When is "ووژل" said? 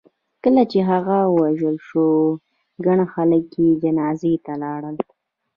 1.35-1.75